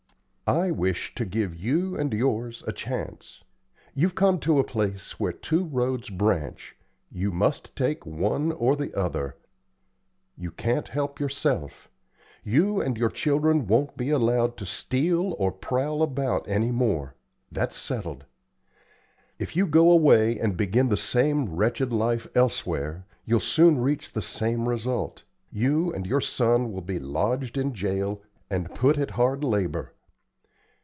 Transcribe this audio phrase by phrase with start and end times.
[0.53, 3.41] I wish to give you and yours a chance.
[3.95, 6.75] You've come to a place where two roads branch;
[7.09, 9.37] you must take one or the other.
[10.37, 11.89] You can't help yourself.
[12.43, 17.15] You and your children won't be allowed to steal or prowl about any more.
[17.49, 18.25] That's settled.
[19.39, 24.21] If you go away and begin the same wretched life elsewhere, you'll soon reach the
[24.21, 29.45] same result; you and your son will be lodged in jail and put at hard
[29.45, 29.93] labor.